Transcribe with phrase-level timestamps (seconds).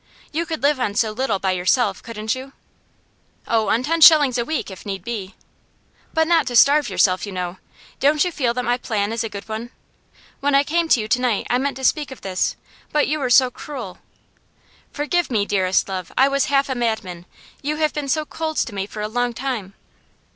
[0.31, 2.53] You could live on so little by yourself, couldn't you?'
[3.47, 5.35] 'Oh, on ten shillings a week, if need be.'
[6.11, 7.57] 'But not to starve yourself, you know.
[7.99, 9.69] Don't you feel that my plan is a good one?
[10.39, 12.55] When I came to you to night I meant to speak of this,
[12.91, 13.99] but you were so cruel'
[14.91, 16.11] 'Forgive me, dearest love!
[16.17, 17.27] I was half a madman.
[17.61, 19.75] You have been so cold to me for a long time.